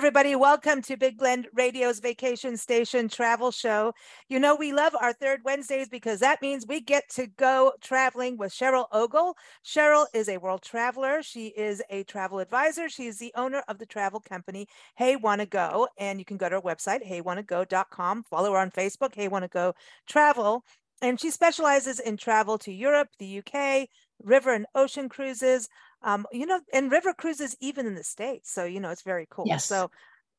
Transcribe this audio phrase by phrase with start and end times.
[0.00, 3.92] everybody, welcome to Big Blend Radio's Vacation Station Travel Show.
[4.30, 8.38] You know, we love our third Wednesdays because that means we get to go traveling
[8.38, 9.36] with Cheryl Ogle.
[9.62, 11.22] Cheryl is a world traveler.
[11.22, 12.88] She is a travel advisor.
[12.88, 15.86] She is the owner of the travel company Hey Wanna Go.
[15.98, 18.22] And you can go to her website, heywannago.com.
[18.22, 19.74] Follow her on Facebook, Hey Wanna Go
[20.08, 20.64] Travel.
[21.02, 23.90] And she specializes in travel to Europe, the UK,
[24.22, 25.68] river and ocean cruises
[26.02, 28.52] um, you know, and river cruises even in the States.
[28.52, 29.46] So, you know, it's very cool.
[29.46, 29.66] Yes.
[29.66, 29.90] So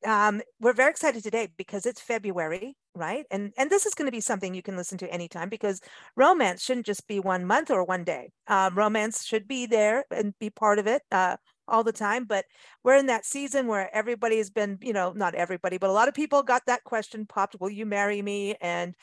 [0.04, 3.24] um, we're very excited today because it's February, right?
[3.30, 5.80] And and this is going to be something you can listen to anytime because
[6.16, 8.30] romance shouldn't just be one month or one day.
[8.48, 11.36] Um, romance should be there and be part of it uh,
[11.68, 12.24] all the time.
[12.24, 12.44] But
[12.82, 16.14] we're in that season where everybody's been, you know, not everybody, but a lot of
[16.14, 18.56] people got that question popped: Will you marry me?
[18.60, 18.94] And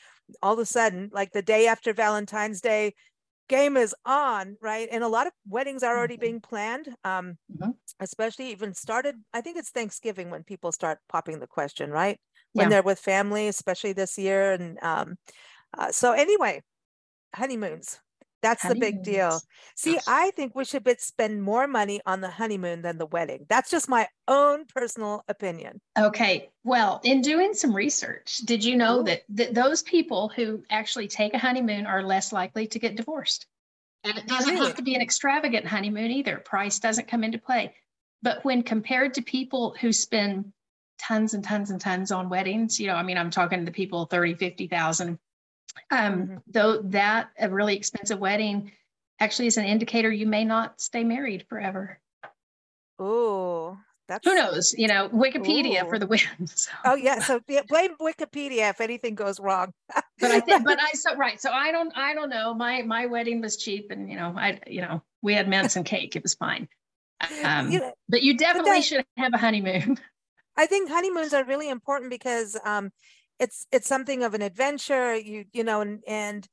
[0.44, 2.94] all of a sudden, like the day after Valentine's Day,
[3.50, 4.90] game is on, right?
[4.92, 6.18] And a lot of weddings are already Mhm.
[6.18, 7.80] being planned, um, Mhm.
[8.00, 9.18] especially even started.
[9.34, 12.20] I think it's Thanksgiving when people start popping the question, right?
[12.56, 12.70] When Yeah.
[12.70, 14.54] they're with family, especially this year.
[14.54, 15.18] And um,
[15.78, 16.64] uh, so, anyway,
[17.36, 18.02] honeymoons.
[18.42, 19.40] That's the big deal.
[19.76, 19.98] See.
[20.08, 23.46] I think we should spend more money on the honeymoon than the wedding.
[23.50, 25.82] That's just my own personal opinion.
[25.98, 26.50] Okay.
[26.64, 29.04] Well, in doing some research, did you know Ooh.
[29.04, 33.46] that, that those people who actually take a honeymoon are less likely to get divorced?
[34.04, 34.68] And it doesn't Really?
[34.68, 36.38] have to be an extravagant honeymoon either.
[36.38, 37.74] Price doesn't come into play.
[38.22, 40.52] But when compared to people who spend
[40.98, 43.72] tons and tons and tons on weddings, you know, I mean, I'm talking to the
[43.72, 45.20] people 30, 50,000.
[45.92, 46.44] Um, Mhm.
[46.48, 48.72] though that a really expensive wedding
[49.20, 52.00] actually is an indicator you may not stay married forever.
[53.02, 54.74] Ooh, that's Who knows?
[54.78, 55.90] You know, Wikipedia Ooh.
[55.90, 56.20] for the win.
[56.48, 56.72] So.
[56.84, 59.74] Oh yeah, so yeah, blame Wikipedia if anything goes wrong.
[60.20, 61.40] but I think, but I so right.
[61.40, 62.54] So I don't, I don't know.
[62.54, 65.86] My my wedding was cheap, and you know, I you know, we had mince and
[65.86, 66.16] cake.
[66.16, 66.68] It was fine.
[67.44, 69.98] Um, You know, but you definitely that- should have a honeymoon.
[70.58, 72.92] I think honeymoons are really important because um,
[73.40, 75.16] it's it's something of an adventure.
[75.16, 76.48] You you know, and and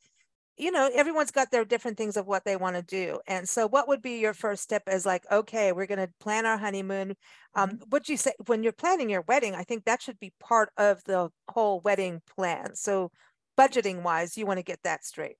[0.59, 3.21] you know, everyone's got their different things of what they want to do.
[3.27, 4.85] And so, what would be your first step?
[4.87, 7.15] As like, okay, we're going to plan our honeymoon.
[7.55, 9.55] Um, What you say when you're planning your wedding?
[9.55, 12.75] I think that should be part of the whole wedding plan.
[12.75, 13.11] So,
[13.59, 15.37] budgeting wise, you want to get that straight.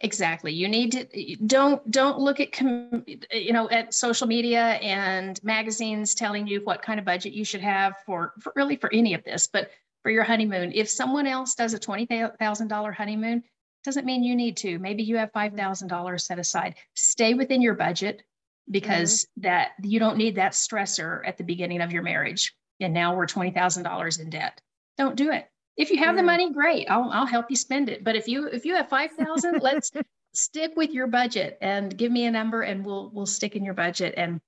[0.00, 0.52] Exactly.
[0.52, 6.14] You need to don't don't look at com, you know at social media and magazines
[6.14, 9.22] telling you what kind of budget you should have for, for really for any of
[9.24, 9.70] this, but
[10.06, 10.70] for your honeymoon.
[10.72, 13.42] If someone else does a twenty thousand dollar honeymoon,
[13.82, 14.78] doesn't mean you need to.
[14.78, 16.76] Maybe you have five thousand dollars set aside.
[16.94, 18.22] Stay within your budget
[18.70, 22.54] because that you don't need that stressor at the beginning of your marriage.
[22.78, 24.60] And now we're twenty thousand dollars in debt.
[24.96, 25.48] Don't do it.
[25.76, 26.26] If you have the Mm.
[26.26, 26.86] money, great.
[26.88, 28.04] I'll I'll help you spend it.
[28.04, 29.90] But if you if you have five thousand, let's
[30.34, 33.74] stick with your budget and give me a number and we'll we'll stick in your
[33.74, 34.40] budget and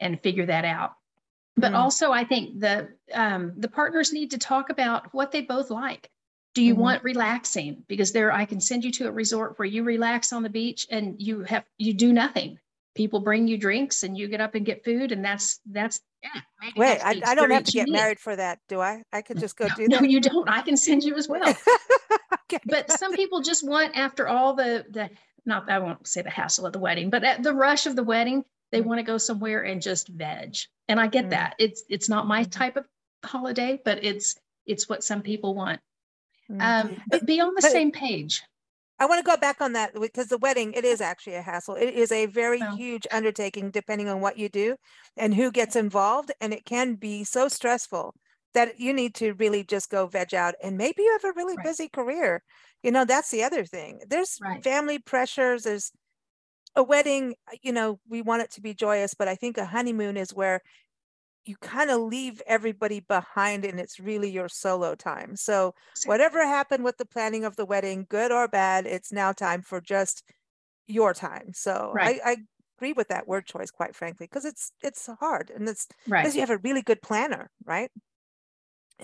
[0.00, 0.92] and figure that out.
[1.56, 1.76] But Mm.
[1.76, 6.10] also I think the um, the partners need to talk about what they both like.
[6.54, 6.78] Do you Mhm.
[6.78, 7.84] want relaxing?
[7.88, 10.86] Because there I can send you to a resort where you relax on the beach
[10.90, 12.58] and you have you do nothing.
[12.94, 16.40] People bring you drinks and you get up and get food and that's that's yeah.
[16.60, 19.02] maybe Wait, that's I, I don't have to get married for that, do I?
[19.12, 20.48] I could just go do No, you don't.
[20.48, 21.42] I can send you as well.
[22.44, 22.60] okay.
[22.66, 25.10] but some people just want after all the the
[25.44, 28.04] not I won't say the hassle of the wedding, but at the rush of the
[28.04, 30.56] wedding, they want to go somewhere and just veg.
[30.88, 31.30] And I get Mm.
[31.30, 31.54] that.
[31.58, 32.50] It's it's not my Mhm.
[32.50, 32.86] type of
[33.24, 34.34] holiday, but it's
[34.66, 35.80] it's what some people want.
[36.50, 36.60] Mm.
[36.62, 38.42] Um, but be on the but- same page.
[38.98, 41.74] I want to go back on that because the wedding, it is actually a hassle.
[41.74, 44.76] It is a very Well- huge undertaking depending on what you do
[45.16, 46.30] and who gets involved.
[46.40, 48.14] And it can be so stressful
[48.54, 50.54] that you need to really just go veg out.
[50.62, 51.66] And maybe you have a really Right.
[51.66, 52.44] busy career.
[52.84, 54.00] You know, that's the other thing.
[54.06, 54.62] There's Right.
[54.62, 55.64] family pressures.
[55.64, 55.90] There's
[56.76, 59.66] a wedding, uh, you know, we want it to be joyous, but I think a
[59.66, 60.60] honeymoon is where
[61.44, 65.36] you kind of leave everybody behind and it's really your solo time.
[65.36, 65.74] So
[66.04, 69.80] whatever happened with the planning of the wedding, good or bad, it's now time for
[69.80, 70.22] just
[70.86, 71.52] your time.
[71.54, 72.02] So Right.
[72.02, 72.36] I, I
[72.78, 76.32] agree with that word choice, quite frankly, because it's it's hard and it's Right.
[76.32, 77.90] because you have a really good planner, right?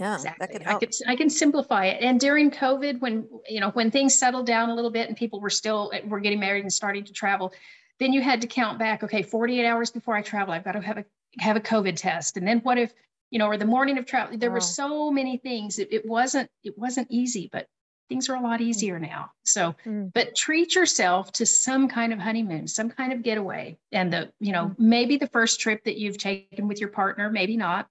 [0.01, 0.59] Yeah, that Exactly.
[0.59, 2.03] could I could I can simplify it.
[2.03, 5.41] And during COVID, when you know when things settled down a little bit and people
[5.41, 7.53] were still eh, were getting married and starting to travel,
[7.99, 9.03] then you had to count back.
[9.03, 11.05] Okay, 48 hours before I travel, I've got to have a
[11.39, 12.37] have a COVID test.
[12.37, 12.93] And then what if
[13.31, 14.39] you know, or the morning of travel?
[14.39, 14.55] There Oh.
[14.55, 15.79] were so many things.
[15.79, 17.67] It, it wasn't it wasn't easy, but
[18.09, 19.31] things are a lot easier now.
[19.45, 20.11] So, mm.
[20.15, 23.77] but treat yourself to some kind of honeymoon, some kind of getaway.
[23.93, 24.79] And the, you know, mm.
[24.79, 27.87] maybe the first trip that you've taken with your partner, maybe not.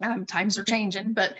[0.00, 1.34] Um, times are changing, but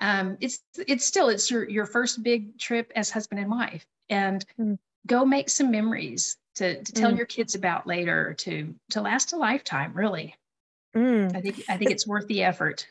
[0.00, 4.44] um, it's it's still it's your your first big trip as husband and wife, and
[4.58, 4.78] mm.
[5.06, 7.16] go make some memories to to tell mm.
[7.16, 9.92] your kids about later to to last a lifetime.
[9.94, 10.34] Really,
[10.94, 11.34] mm.
[11.34, 12.86] I think I think it's worth the effort.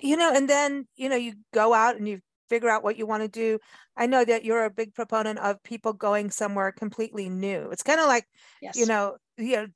[0.00, 2.20] You know, and then you know you go out and you
[2.52, 3.58] figure out what you want to do.
[3.96, 7.70] I know that you're a big proponent of people going somewhere completely new.
[7.70, 8.26] It's kind of like,
[8.60, 8.76] yes.
[8.76, 9.66] you know, you know,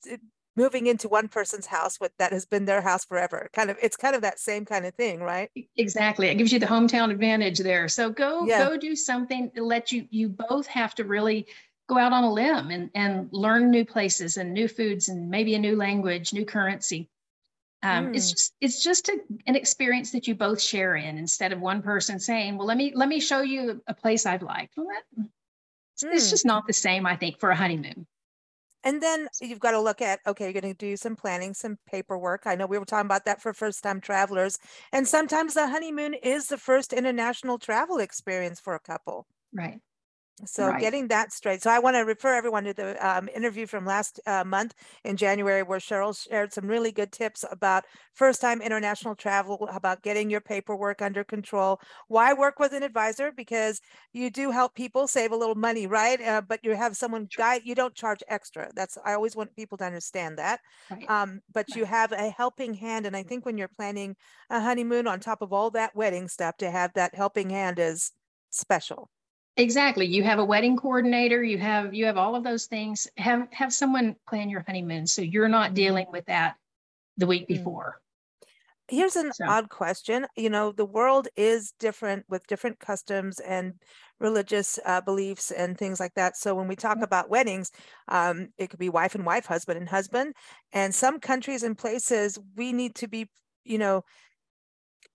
[0.56, 3.48] moving into one person's house with that has been their house forever.
[3.52, 5.50] Kind of, it's kind of that same kind of thing, right?
[5.76, 6.28] Exactly.
[6.28, 7.88] It gives you the hometown advantage there.
[7.88, 8.66] So go, yeah.
[8.66, 10.06] go do something to let you.
[10.10, 11.46] You both have to really
[11.88, 15.54] go out on a limb and and learn new places and new foods and maybe
[15.54, 17.08] a new language, new currency
[17.82, 18.16] um, mm.
[18.16, 21.82] it's just it's just a, an experience that you both share in instead of one
[21.82, 25.22] person saying well let me let me show you a place i've liked well, that,
[25.22, 25.28] mm.
[26.14, 28.06] it's just not the same i think for a honeymoon
[28.86, 31.76] and then you've got to look at okay you're going to do some planning some
[31.86, 32.42] paperwork.
[32.46, 34.58] I know we were talking about that for first time travelers.
[34.92, 39.26] And sometimes the honeymoon is the first international travel experience for a couple.
[39.52, 39.80] Right
[40.44, 40.80] so right.
[40.80, 41.62] getting that straight.
[41.62, 44.74] So I want to refer everyone to the um, interview from last uh, month
[45.04, 50.28] in January, where Cheryl shared some really good tips about first-time international travel, about getting
[50.28, 51.80] your paperwork under control.
[52.08, 53.32] Why work with an advisor?
[53.32, 53.80] Because
[54.12, 56.20] you do help people save a little money, right?
[56.20, 57.62] Uh, but you have someone guide.
[57.64, 58.70] You don't charge extra.
[58.74, 60.60] That's I always want people to understand that.
[60.90, 61.08] Right.
[61.10, 61.76] Um, but right.
[61.78, 64.16] you have a helping hand, and I think when you're planning
[64.50, 68.12] a honeymoon, on top of all that wedding stuff, to have that helping hand is
[68.50, 69.08] special.
[69.56, 70.06] Exactly.
[70.06, 73.08] You have a wedding coordinator, you have you have all of those things.
[73.16, 75.74] Have have someone plan your honeymoon so you're not mm-hmm.
[75.74, 76.56] dealing with that
[77.16, 77.56] the week mm.
[77.56, 78.00] before.
[78.88, 79.46] Here's an so.
[79.48, 80.26] odd question.
[80.36, 83.74] You know, the world is different with different customs and
[84.20, 86.36] religious uh, beliefs and things like that.
[86.36, 87.04] So when we talk mm-hmm.
[87.04, 87.72] about weddings,
[88.08, 90.34] um, it could be wife and wife, husband and husband.
[90.72, 93.28] And some countries and places, we need to be,
[93.64, 94.04] you know,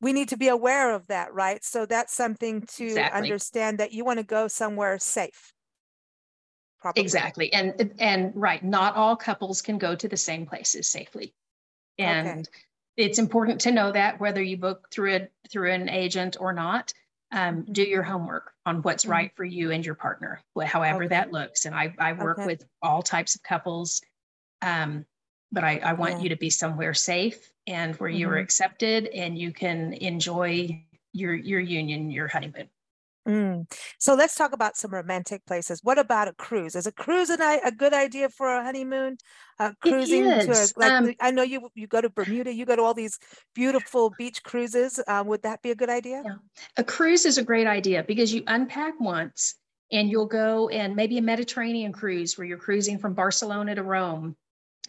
[0.02, 1.64] we need to be aware of that, right?
[1.64, 3.22] So that's something to exactly.
[3.22, 5.54] understand that you want to go somewhere safe.
[6.82, 7.04] Probably.
[7.04, 7.54] Exactly.
[7.54, 11.36] And and right, not all couples can go to the same places safely.
[12.00, 12.48] And okay.
[12.98, 16.92] it's important to know that whether you book through a through an agent or not,
[17.32, 19.12] um, do your homework on what's mm-hmm.
[19.12, 21.10] right for you and your partner, however okay.
[21.10, 21.66] that looks.
[21.66, 22.48] And I, I work okay.
[22.48, 24.02] with all types of couples.
[24.64, 25.06] Um,
[25.52, 26.20] but I, I want yeah.
[26.22, 28.20] you to be somewhere safe and where mm-hmm.
[28.20, 28.44] you are mm-hmm.
[28.44, 32.70] accepted and you can enjoy your your union, your honeymoon.
[33.28, 33.72] Mm.
[34.00, 35.82] So let's talk about some romantic places.
[35.84, 36.76] What about a cruise?
[36.76, 39.18] Is a cruise an, a good idea for a honeymoon?
[39.60, 42.76] Uh, cruising to a, like um, I know you you go to Bermuda, you go
[42.76, 43.20] to all these
[43.54, 45.00] beautiful beach cruises.
[45.08, 46.24] Uh, would that be a good idea?
[46.26, 46.36] Yeah.
[46.78, 49.56] A cruise is a great idea because you unpack once
[49.92, 54.36] and you'll go and maybe a Mediterranean cruise where you're cruising from Barcelona to Rome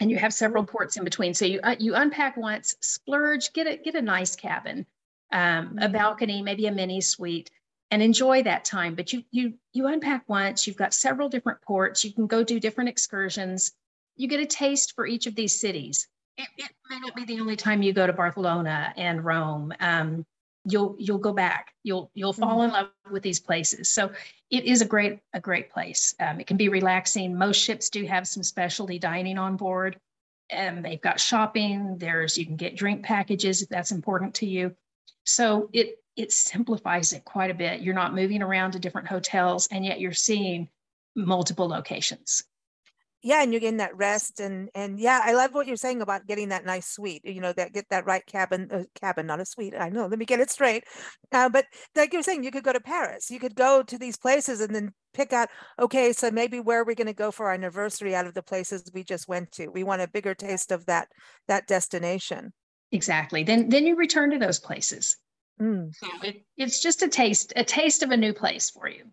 [0.01, 1.33] and you have several ports in between.
[1.33, 4.85] So you uh, you unpack once, splurge, get a get a nice cabin,
[5.31, 5.39] um,
[5.79, 5.93] a mm-hmm.
[5.93, 7.51] balcony, maybe a mini suite,
[7.91, 8.95] and enjoy that time.
[8.95, 10.65] But you you you unpack once.
[10.65, 12.03] You've got several different ports.
[12.03, 13.71] You can go do different excursions.
[14.15, 16.07] You get a taste for each of these cities.
[16.37, 19.71] It, it may not be the only time you go to Barcelona and Rome.
[19.79, 20.25] Um,
[20.65, 21.73] you'll you'll go back.
[21.83, 22.65] You'll you'll fall mm-hmm.
[22.65, 23.89] in love with these places.
[23.91, 24.11] So
[24.49, 26.15] it is a great a great place.
[26.19, 27.37] Um, it can be relaxing.
[27.37, 29.99] Most ships do have some specialty dining on board.
[30.49, 31.97] And they've got shopping.
[31.97, 34.75] There's you can get drink packages if that's important to you.
[35.25, 37.81] So it it simplifies it quite a bit.
[37.81, 40.69] You're not moving around to different hotels and yet you're seeing
[41.15, 42.43] multiple locations
[43.23, 46.27] yeah and you're getting that rest and and yeah i love what you're saying about
[46.27, 49.45] getting that nice suite you know that get that right cabin uh, cabin not a
[49.45, 50.83] suite i know let me get it straight
[51.31, 51.65] uh, but
[51.95, 54.75] like you're saying you could go to paris you could go to these places and
[54.75, 55.49] then pick out
[55.79, 58.43] okay so maybe where are we going to go for our anniversary out of the
[58.43, 59.67] places we just went to?
[59.67, 61.07] We want a bigger taste of that
[61.47, 62.53] that destination.
[62.91, 65.17] Exactly then then you return to those places.
[65.61, 65.93] Mm.
[65.93, 69.03] so it, it's just a taste a taste of a new place for you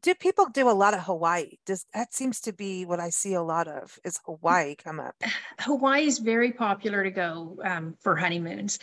[0.00, 1.56] do people do a lot of Hawaii?
[1.66, 5.14] Does that seems to be what I see a lot of is Hawaii come up?
[5.60, 8.78] Hawaii is very popular to go um, for honeymoons,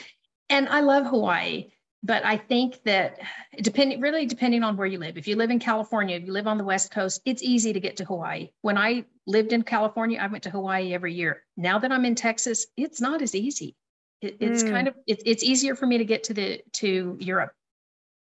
[0.49, 1.71] and I love Hawaii.
[2.03, 3.19] But I think that
[3.61, 5.17] depending really depending on where you live.
[5.17, 7.79] If you live in California, if you live on the West Coast, it's easy to
[7.79, 8.49] get to Hawaii.
[8.61, 11.43] When I lived in California, I went to Hawaii every year.
[11.57, 13.75] Now that I'm in Texas, it's not as easy.
[14.21, 14.69] It, it's mm.
[14.69, 17.53] kind of it, it's easier for me to get to the to Europe,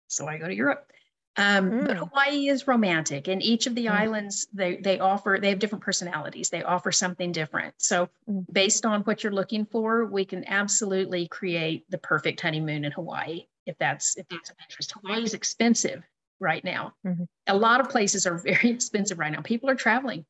[0.07, 0.91] so I go to Europe.
[1.37, 1.87] Um, mm.
[1.87, 3.91] But Hawaii is romantic, and each of the mm.
[3.91, 6.49] islands they they offer they have different personalities.
[6.49, 7.75] They offer something different.
[7.77, 8.45] So mm.
[8.51, 13.45] based on what you're looking for, we can absolutely create the perfect honeymoon in Hawaii
[13.65, 14.93] if that's if that's of interest.
[14.93, 16.03] Hawaii is expensive,
[16.39, 16.93] right now.
[17.05, 17.27] Mhm.
[17.47, 19.41] A lot of places are very expensive right now.
[19.41, 20.25] People are traveling.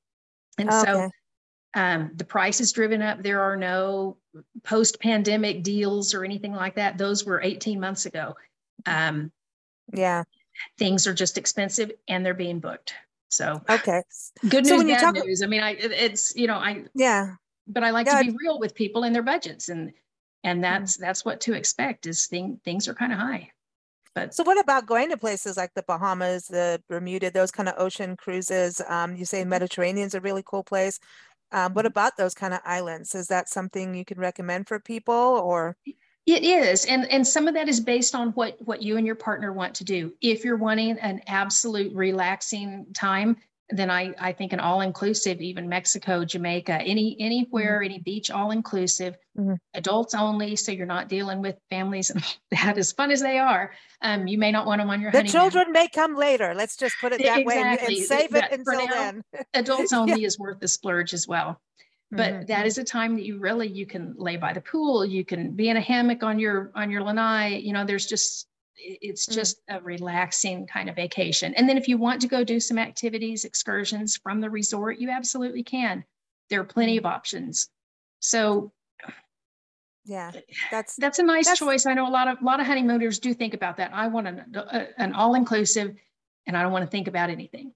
[0.58, 1.12] And so
[1.76, 3.22] um, the price is driven up.
[3.22, 4.18] There are no
[4.64, 6.98] post pandemic deals or anything like that.
[6.98, 8.36] Those were 18 months ago.
[8.86, 9.32] Um,
[9.94, 10.24] Yeah.
[10.78, 12.94] Things are just expensive and they're being booked.
[13.30, 14.04] So Okay.
[14.50, 15.42] good So news, when bad talk- news.
[15.42, 17.36] I mean, I it- it's you know I Yeah.
[17.68, 19.94] but I like Yeah, to be real with people and their budgets and
[20.44, 23.52] and that's that's what to expect is thing things are kind of high.
[24.16, 27.76] But So what about going to places like the Bahamas, the Bermuda, those kind of
[27.78, 28.82] ocean cruises?
[28.88, 31.00] Um, you say Mediterranean's a really cool place.
[31.52, 33.14] Um, what about those kind of islands?
[33.16, 35.76] Is that something you can recommend for people or?
[36.28, 39.16] It is, and and some of that is based on what what you and your
[39.16, 40.14] partner want to do.
[40.22, 43.38] If you're wanting an absolute relaxing time,
[43.70, 48.52] then I I think an all inclusive, even Mexico, Jamaica, any anywhere, any beach, all
[48.52, 49.58] inclusive, Mhm.
[49.74, 50.58] adults only.
[50.58, 52.78] So you're not dealing with families and that.
[52.78, 55.32] As fun as they are, um, you may not want them on your The honeymoon.
[55.32, 56.54] children may come later.
[56.54, 59.24] Let's just put it that way and- and save it until now, then.
[59.54, 61.62] Adults only is worth the splurge as well
[62.12, 62.48] but Mhm.
[62.48, 65.52] that is a time that you really you can lay by the pool you can
[65.52, 68.48] be in a hammock on your on your lanai you know there's just
[68.78, 69.34] it- it's Mm.
[69.34, 71.54] just a relaxing kind of vacation.
[71.56, 75.10] And then if you want to go do some activities excursions from the resort you
[75.10, 76.06] absolutely can.
[76.50, 77.70] There are plenty of options.
[78.20, 78.72] So
[80.06, 80.32] Yeah,
[80.72, 81.86] that's that's a nice That's- choice.
[81.86, 83.92] I know a lot of a lot of honeymooners do think about that.
[83.94, 85.94] I want an, a, an all-inclusive
[86.46, 87.74] and i don't want to think about anything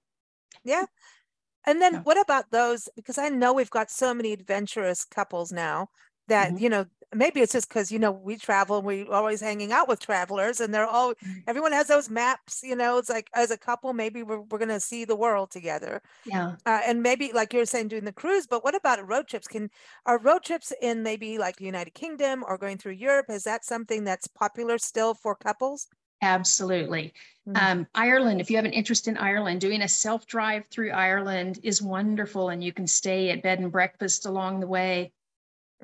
[1.66, 2.04] And then Yeah.
[2.04, 2.88] what about those?
[2.96, 5.88] Because I know we've got so many adventurous couples now
[6.28, 6.58] that, Mhm.
[6.58, 9.88] you know, maybe it's just because, you know, we travel and we're always hanging out
[9.88, 11.42] with travelers and they're all, Mhm.
[11.46, 14.68] everyone has those maps, you know, it's like as a couple, maybe we're, we're going
[14.68, 16.00] to see the world together.
[16.24, 19.48] yeah Uh, and maybe like you're saying, doing the cruise, but what about road trips?
[19.48, 19.68] Can,
[20.06, 23.26] are road trips in maybe like the United Kingdom or going through Europe?
[23.30, 25.88] Is that something that's popular still for couples?
[26.22, 27.12] Absolutely
[27.48, 27.56] Mhm.
[27.60, 31.58] Um, Ireland, if you have an interest in Ireland, doing a self drive through Ireland
[31.64, 35.12] is wonderful, and you can stay at bed and breakfast along the way,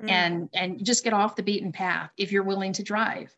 [0.01, 0.09] Mm.
[0.09, 3.35] and and just get off the beaten path if you're willing to drive.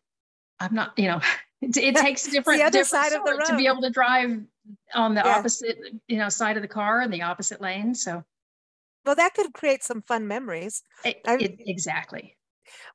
[0.60, 1.20] I'm not, you know,
[1.62, 4.40] it, it takes different other different side of the sort to be able to drive
[4.94, 5.38] on the Yeah.
[5.38, 7.92] opposite, you know, side of the car and the opposite lane.
[7.92, 8.22] So
[9.04, 10.84] Well, that could create some fun memories.
[11.04, 12.36] it, it- exactly.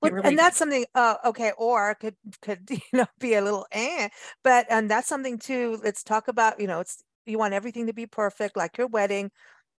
[0.01, 3.65] Well, really and that's something, uh, okay, or could, could, you know, be a little
[3.71, 4.09] eh,
[4.43, 7.93] but, and that's something too, let's talk about, you know, it's, you want everything to
[7.93, 9.31] be perfect, like your wedding,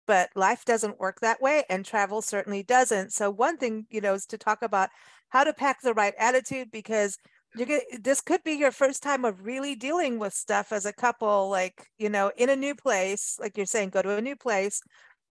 [0.08, 3.14] but life doesn't work that way and travel certainly doesn't.
[3.14, 4.90] So one thing, you know, is to talk about
[5.30, 7.18] how to pack the right attitude because
[7.54, 10.94] you get, this could be your first time of really dealing with stuff as a
[10.94, 14.36] couple, like, you know, in a new place, like you're saying, go to a new
[14.38, 14.82] place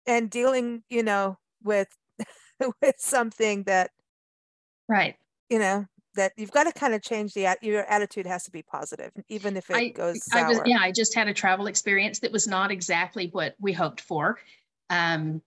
[0.08, 1.90] and dealing, you know, with,
[2.82, 3.92] with something that
[4.88, 5.16] right.
[5.50, 8.62] you know that you've got to kind of change the your attitude has to be
[8.64, 11.68] positive even if it I- goes I sour was, yeah, I just had a travel
[11.68, 14.40] experience that was not exactly what we hoped for.
[14.90, 15.42] Um,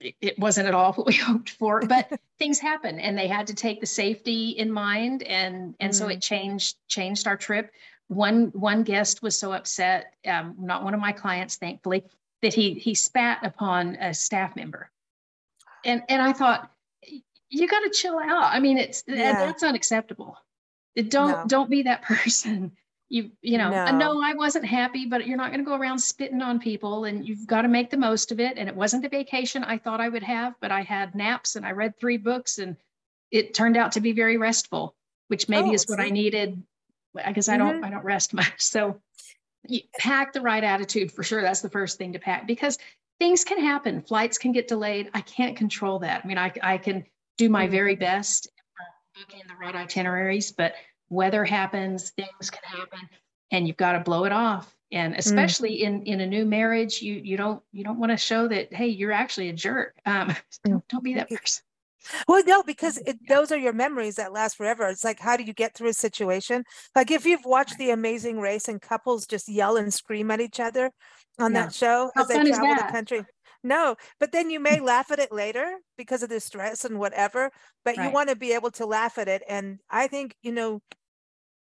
[0.00, 2.08] it, it wasn't at all what we hoped for, but
[2.38, 5.22] things happen and they had to take the safety in mind.
[5.22, 6.14] And, and so Mm.
[6.14, 7.72] it changed, changed our trip.
[8.08, 12.04] One, one guest was so upset, um, not one of my clients, thankfully,
[12.42, 14.90] that he, he spat upon a staff member.
[15.84, 16.68] And, and I thought, "Y-
[17.54, 18.52] you got to chill out.
[18.52, 19.32] I mean, it's, Yeah.
[19.46, 20.36] that's unacceptable.
[20.94, 21.44] It- Don't, No.
[21.46, 22.72] don't be that person
[23.08, 23.98] you you know No.
[23.98, 27.26] no i wasn't happy but you're not going to go around spitting on people and
[27.26, 30.00] you've got to make the most of it and it wasn't the vacation i thought
[30.00, 32.76] i would have but i had naps and i read three books and
[33.30, 34.94] it turned out to be very restful
[35.28, 36.62] which maybe Oh, is what i needed
[37.26, 37.84] because i don't mm-hmm.
[37.84, 39.00] i don't rest much so
[39.68, 42.78] you pack the right attitude for sure that's the first thing to pack because
[43.20, 46.78] things can happen flights can get delayed i can't control that i mean i, I
[46.78, 47.04] can
[47.36, 47.70] do my Mhm.
[47.70, 48.48] very best
[49.16, 50.74] booking the right itineraries but
[51.08, 53.08] weather happens things can happen
[53.52, 54.74] and you've got to blow it off.
[54.90, 58.48] And especially in in a new marriage you you don't you don't want to show
[58.48, 59.94] that hey you're actually a jerk.
[60.06, 61.62] Um don't, don't be that person.
[62.28, 64.88] Well no because it, those are your memories that last forever.
[64.88, 66.64] It's like how do you get through a situation?
[66.94, 70.60] Like if you've watched the amazing race and couples just yell and scream at each
[70.60, 70.90] other
[71.38, 71.64] on Yeah.
[71.66, 73.24] that show How as they travel the country
[73.64, 77.50] no but then you may laugh at it later because of the stress and whatever
[77.84, 80.80] but you want to be able to laugh at it and i think you know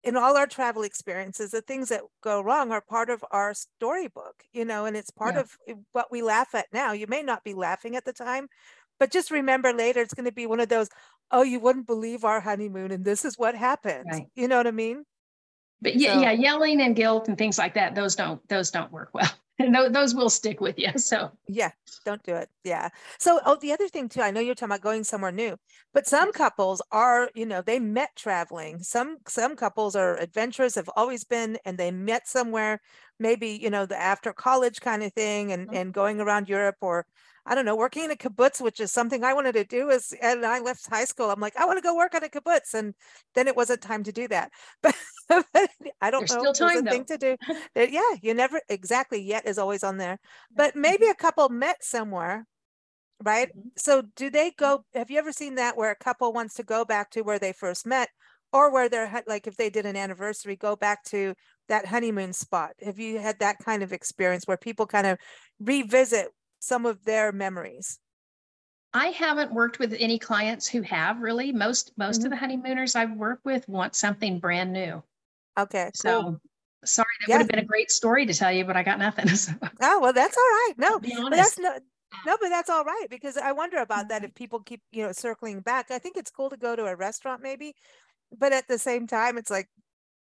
[0.02, 4.44] in all our travel experiences, the things that go wrong are part of our storybook,
[4.54, 5.42] you know, and it's part Yeah.
[5.42, 5.58] of
[5.92, 6.94] what we laugh at now.
[6.94, 8.48] You may not be laughing at the time,
[8.98, 10.88] but just remember later it's going to be one of those,
[11.32, 14.06] oh, you wouldn't believe our honeymoon and this is what happened.
[14.10, 14.28] Right.
[14.36, 15.04] You know what I mean?
[15.82, 18.94] but yeah So- yeah yelling and guilt and things like that those don't those don't
[18.94, 19.30] work well
[19.92, 20.90] those will stick with you.
[20.98, 21.72] So yeah,
[22.06, 22.50] don't do it.
[22.64, 22.90] Yeah.
[23.18, 25.58] So oh, the other thing too, I know you're talking about going somewhere new,
[25.94, 28.82] but some couples are, you know, they met traveling.
[28.82, 32.82] Some some couples are adventurous, have always been, and they met somewhere,
[33.20, 35.76] maybe you know, the after college kind of thing, and mm-hmm.
[35.76, 37.06] and going around Europe or
[37.50, 40.14] I don't know, working in a kibbutz, which is something I wanted to do is,
[40.22, 41.32] and I left high school.
[41.32, 42.76] I'm like, I want to go work on a kibbutz.
[42.76, 42.94] And
[43.34, 44.52] then it wasn't time to do that.
[44.84, 45.09] But, but
[46.02, 46.54] I don't There's know.
[46.54, 47.36] Still time, a thing to do.
[47.76, 48.16] yeah.
[48.22, 50.20] You never exactly yet is always on there,
[50.56, 51.12] but maybe mm-hmm.
[51.12, 52.46] a couple met somewhere.
[53.22, 53.50] Right.
[53.50, 53.70] Mm-hmm.
[53.78, 56.86] So do they go, have you ever seen that where a couple wants to go
[56.86, 58.10] back to where they first met
[58.52, 61.34] or where they're like, if they did an anniversary, go back to
[61.68, 62.72] that honeymoon spot?
[62.84, 65.18] Have you had that kind of experience where people kind of
[65.60, 68.00] revisit some of their memories?
[68.94, 71.52] I haven't worked with any clients who have really.
[71.52, 72.26] Most most mm-hmm.
[72.26, 75.04] of the honeymooners I've worked with want something brand new.
[75.64, 75.90] Okay.
[75.94, 76.42] So cool.
[76.86, 77.36] sorry, that yeah.
[77.36, 79.28] would have been a great story to tell you, but I got nothing.
[79.36, 79.54] So.
[79.82, 80.74] Oh well, that's all right.
[80.78, 81.78] No, but that's no,
[82.26, 84.24] no, but that's all right because I wonder about that.
[84.24, 84.44] If mm-hmm.
[84.44, 87.42] people keep you know circling back, I think it's cool to go to a restaurant
[87.42, 87.74] maybe,
[88.38, 89.68] but at the same time, it's like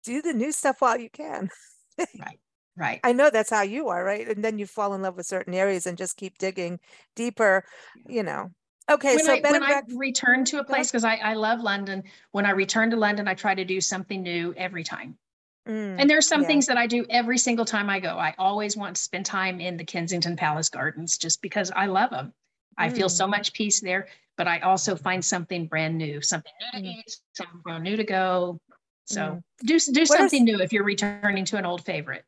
[0.04, 1.50] do the new stuff while you can.
[1.98, 2.40] right.
[2.76, 3.00] Right.
[3.04, 4.28] I know that's how you are, right?
[4.28, 6.80] And then you fall in love with certain areas and just keep digging
[7.16, 7.64] deeper,
[8.08, 8.50] you know.
[8.90, 12.04] Okay, when so I, when I return to a place because I, I love London.
[12.32, 15.18] When I return to London, I try to do something new every time.
[15.68, 16.48] Mm, and there's some yeah.
[16.48, 18.18] things that I do every single time I go.
[18.18, 22.10] I always want to spend time in the Kensington Palace Gardens just because I love
[22.10, 22.28] them.
[22.28, 22.32] Mm.
[22.78, 23.32] I feel so mm.
[23.32, 27.84] much peace there, but I also find something brand new, something new to eat, something
[27.84, 28.60] new to go.
[29.06, 29.44] So mm.
[29.66, 32.26] do do something new if you're returning to an old favorite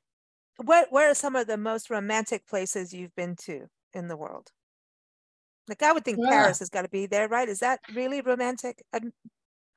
[0.58, 4.50] what where are some of the most romantic places you've been to in the world?
[5.68, 6.30] Like I would think yeah.
[6.30, 7.50] Paris has got to be there, right?
[7.50, 8.84] Is that really romantic?
[8.94, 9.00] I,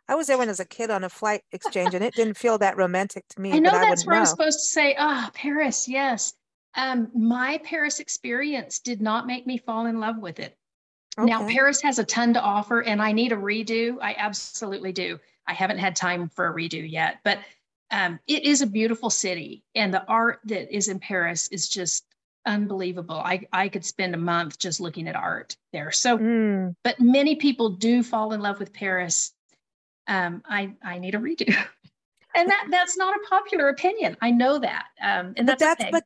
[0.08, 2.36] I was there when I was a kid on a flight exchange, and it didn't
[2.38, 3.52] feel that romantic to me.
[3.52, 4.20] I know that's I where know.
[4.20, 6.34] I'm supposed to say, ah, oh, Paris, yes.
[6.74, 10.56] Um, my Paris experience did not make me fall in love with it.
[11.18, 11.26] Okay.
[11.26, 13.98] Now, Paris has a ton to offer, and I need a redo.
[14.00, 15.18] I absolutely do.
[15.46, 17.38] I haven't had time for a redo yet, but
[17.90, 22.04] um, it is a beautiful city and the art that is in paris is just
[22.46, 26.74] unbelievable i i could spend a month just looking at art there so mm.
[26.84, 29.32] but many people do fall in love with paris
[30.08, 31.48] um, i i need a redo
[32.34, 35.90] and that that's not a popular opinion i know that um, and but that's, that's
[35.90, 36.04] but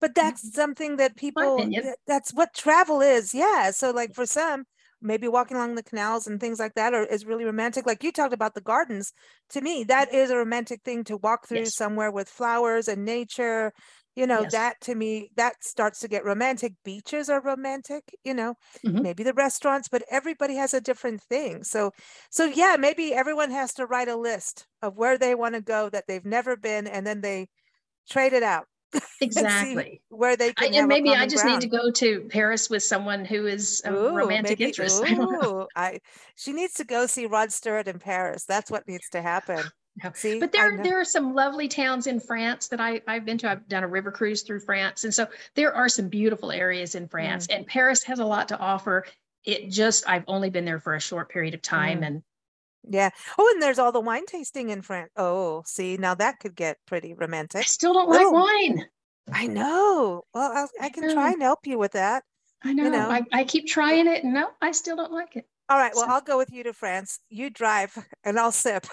[0.00, 0.54] but that's mm-hmm.
[0.54, 1.64] something that people
[2.06, 4.64] that's what travel is yeah so like for some
[5.02, 7.86] maybe walking along the canals and things like that are, is really romantic.
[7.86, 9.12] Like you talked about the gardens.
[9.50, 11.76] To me, that is a romantic thing to walk through yes.
[11.76, 13.72] somewhere with flowers and nature.
[14.14, 14.52] You know, yes.
[14.52, 16.74] that to me, that starts to get romantic.
[16.84, 19.02] Beaches are romantic, you know, mm-hmm.
[19.02, 21.64] maybe the restaurants, but everybody has a different thing.
[21.64, 21.92] So,
[22.30, 25.88] so yeah, maybe everyone has to write a list of where they want to go
[25.88, 27.48] that they've never been, and then they
[28.08, 28.66] trade it out
[29.20, 31.62] exactly where they can I, and maybe i just ground.
[31.62, 35.66] need to go to paris with someone who is a ooh, romantic maybe, interest ooh,
[35.74, 36.00] I, I,
[36.34, 39.62] she needs to go see rod stewart in paris that's what needs to happen
[40.14, 43.50] See, but there, there are some lovely towns in France that I, I've been to.
[43.50, 45.04] I've done a river cruise through France.
[45.04, 47.56] And so there are some beautiful areas in France, mm.
[47.56, 49.04] and Paris has a lot to offer.
[49.44, 52.00] It just, I've only been there for a short period of time.
[52.00, 52.06] Mm.
[52.06, 52.22] And
[52.88, 53.10] yeah.
[53.36, 55.10] Oh, and there's all the wine tasting in France.
[55.16, 57.60] Oh, see, now that could get pretty romantic.
[57.60, 58.86] I still don't like oh, wine.
[59.30, 60.22] I know.
[60.34, 62.24] Well, I'll, i can try and help you with that.
[62.64, 62.84] I know.
[62.84, 63.10] You know.
[63.10, 64.24] I, I keep trying it.
[64.24, 65.46] No, I still don't like it.
[65.68, 65.92] All right.
[65.94, 66.12] Well, so.
[66.12, 67.20] I'll go with you to France.
[67.28, 68.86] You drive, and I'll sip.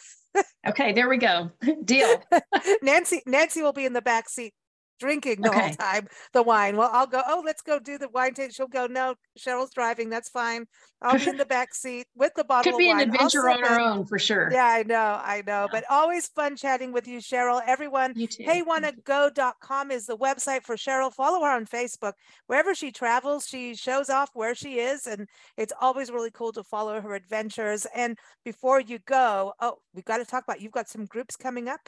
[0.67, 1.51] Okay, there we go.
[1.85, 2.21] Deal.
[2.81, 3.21] Nancy.
[3.25, 4.53] Nancy will be in the back seat
[4.99, 5.59] drinking the okay.
[5.59, 6.77] whole time the wine.
[6.77, 8.55] Well, I'll go, oh, let's go do the wine taste.
[8.55, 10.09] She'll go, no, Cheryl's driving.
[10.09, 10.65] That's fine.
[11.01, 13.79] I'll be in the back seat with the bottle Could be an adventure on our
[13.79, 14.49] own for sure.
[14.51, 15.19] Yeah, I know.
[15.23, 15.63] I know.
[15.63, 15.67] Yeah.
[15.71, 17.61] But always fun chatting with you, Cheryl.
[17.65, 21.13] Everyone, heywannago.com is the website for Cheryl.
[21.13, 22.13] Follow her on Facebook.
[22.47, 25.07] Wherever she travels, she shows off where she is.
[25.07, 27.87] And it's always really cool to follow her adventures.
[27.95, 31.69] And before you go, oh, we've got to talk about you've got some groups coming
[31.69, 31.79] up.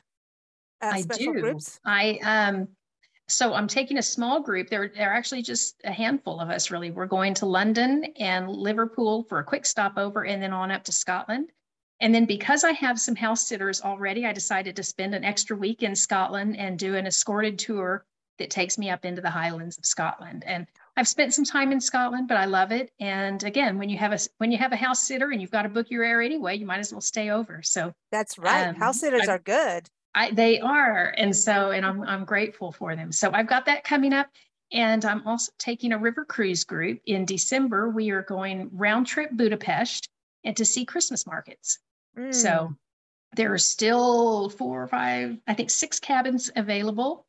[0.82, 1.34] Uh, I do.
[1.34, 1.80] Groups.
[1.86, 2.70] I um
[3.32, 4.70] so I'm taking a small group.
[4.70, 6.92] There, there are actually just a handful of us, really.
[6.92, 10.92] We're going to London and Liverpool for a quick stopover and then on up to
[10.92, 11.52] Scotland.
[12.02, 15.56] And then because I have some house sitters already, I decided to spend an extra
[15.56, 18.06] week in Scotland and do an escorted tour
[18.40, 20.44] that takes me up into the Highlands of Scotland.
[20.48, 20.66] And
[20.98, 22.92] I've spent some time in Scotland, but I love it.
[23.00, 25.62] And again, when you have a when you have a house sitter and you've got
[25.62, 27.62] to book your air anyway, you might as well stay over.
[27.64, 28.68] So that's right.
[28.68, 29.88] Um, house sitters I, are good.
[30.14, 31.14] I, they are.
[31.18, 33.12] And so, and I'm, I'm grateful for them.
[33.12, 34.28] So I've got that coming up.
[34.74, 37.90] And I'm also taking a river cruise group in December.
[37.90, 40.08] We are going round trip Budapest
[40.46, 41.80] and to see Christmas markets.
[42.18, 42.34] Mm.
[42.34, 42.74] So
[43.36, 47.26] there are still four or five, I think six cabins available.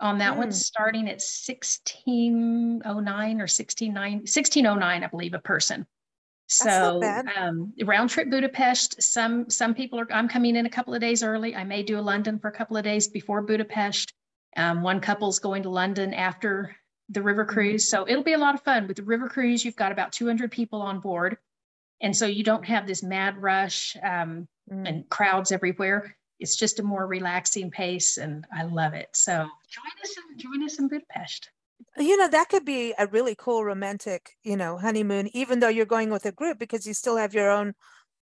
[0.00, 0.52] on that one, Mm.
[0.52, 5.86] starting at 1609 or 1609, 1609, I believe, a person.
[6.46, 7.00] So
[7.36, 9.02] um, round trip Budapest.
[9.02, 10.12] Some some people are.
[10.12, 11.56] I'm coming in a couple of days early.
[11.56, 14.12] I may do a London for a couple of days before Budapest.
[14.56, 16.76] Um, one couple's going to London after
[17.08, 17.52] the river Mm-hmm.
[17.54, 18.86] cruise, so it'll be a lot of fun.
[18.86, 21.36] With the river cruise, you've got about 200 people on board,
[22.00, 24.88] and so you don't have this mad rush um, Mm.
[24.88, 26.16] and crowds everywhere.
[26.40, 29.10] It's just a more relaxing pace, and I love it.
[29.12, 29.32] So
[29.68, 31.50] join us in join us in Budapest.
[31.96, 35.86] You know, that could be a really cool romantic, you know, honeymoon, even though you're
[35.86, 37.74] going with a group because you still have your own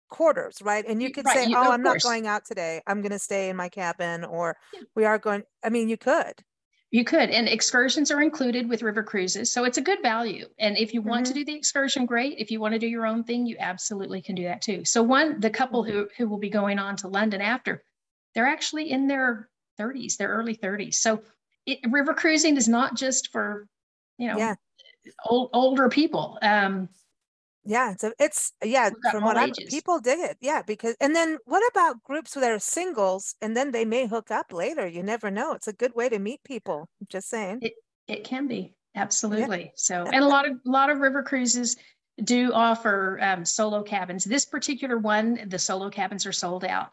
[0.09, 0.85] quarters, right?
[0.87, 2.81] And you could right, say, you- Oh, I'm not going out today.
[2.85, 4.81] I'm going to stay in my cabin, or Yeah.
[4.95, 5.43] we are going.
[5.63, 6.43] I mean, you could.
[6.91, 10.45] You could, and excursions are included with river cruises, so it's a good value.
[10.59, 11.39] And if you want to mm-hmm.
[11.39, 12.37] do the excursion, great.
[12.37, 14.83] If you want to do your own thing, you absolutely can do that too.
[14.83, 15.99] So one, the couple mm-hmm.
[15.99, 17.81] who who will be going on to London after,
[18.35, 20.95] they're actually in their 30s, their early 30s.
[20.95, 21.23] So
[21.65, 23.67] it, river cruising is not just for,
[24.17, 24.55] you know, Yeah.
[25.25, 26.37] old, older people.
[26.41, 26.89] Um,
[27.63, 28.89] Yeah, it's a, it's yeah.
[29.11, 30.37] From what all I'm, people dig it.
[30.41, 34.31] Yeah, because and then what about groups that are singles and then they may hook
[34.31, 34.87] up later?
[34.87, 35.53] You never know.
[35.53, 36.89] It's a good way to meet people.
[37.07, 37.59] Just saying.
[37.61, 37.73] It
[38.07, 41.77] it can be absolutely so, and a lot of a lot of river cruises
[42.23, 44.23] do offer um, solo cabins.
[44.23, 46.89] This particular one, the solo cabins are sold out.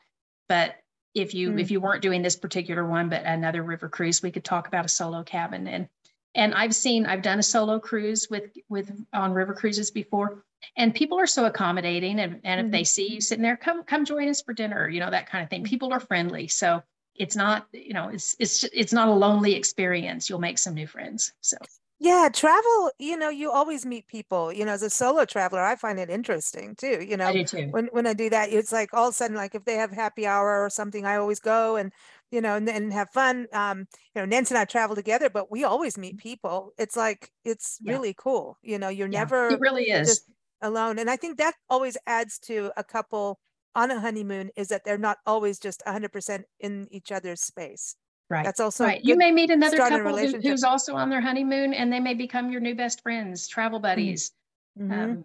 [0.49, 0.75] But
[1.15, 1.61] if you Mm.
[1.61, 4.85] if you weren't doing this particular one, but another river cruise, we could talk about
[4.85, 5.67] a solo cabin.
[5.67, 5.89] And
[6.35, 10.45] and I've seen I've done a solo cruise with with on river cruises before,
[10.77, 12.21] and people are so accommodating.
[12.21, 15.01] And and if they see you sitting there, come come join us for dinner, you
[15.01, 15.65] know that kind of thing.
[15.65, 16.83] People are friendly, so
[17.15, 20.29] it's not you know it's it's it's not a lonely experience.
[20.29, 21.33] You'll make some new friends.
[21.41, 21.57] So.
[22.01, 24.53] Yeah, travel, you know, you always meet people.
[24.53, 27.03] You know, as a solo traveler, I find it interesting too.
[27.03, 27.73] You know, I too.
[27.73, 29.91] when when I do that, it's like all of a sudden, like if they have
[29.91, 31.93] happy hour or something, I always go and
[32.31, 33.49] you know, and, and have fun.
[33.53, 33.81] Um,
[34.15, 36.73] you know, Nancy and I travel together, but we always meet people.
[36.79, 37.99] It's like it's Yeah.
[37.99, 38.59] really cool.
[38.63, 40.07] You know, you're Yeah, never it really is.
[40.07, 40.23] just
[40.63, 43.41] alone, and I think that always adds to a couple
[43.75, 47.97] on a honeymoon is that they're not always just 100% in each other's space.
[48.31, 48.45] Right.
[48.45, 49.03] That's also right.
[49.03, 51.91] You may meet another start in a couple who, who's also on their honeymoon and
[51.93, 54.33] they may become your new best friends, travel buddies.
[54.79, 54.93] Mhm.
[54.93, 55.25] Um,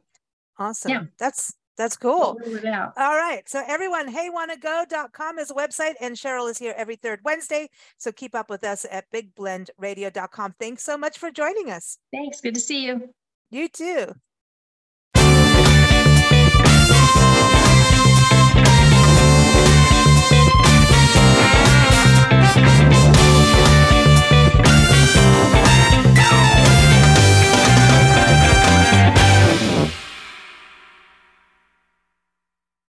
[0.58, 1.12] awesome.
[1.18, 2.36] That's that's cool.
[2.36, 2.94] don't rule it out.
[2.98, 3.48] All right.
[3.50, 7.70] So everyone, heywannago.com is a website and Cheryl is here every third Wednesday.
[7.98, 10.56] So keep up with us at bigblendradio.com.
[10.60, 11.98] Thanks so much for joining us.
[12.14, 12.42] Thanks.
[12.42, 13.10] Good to see you.
[13.50, 14.14] You too.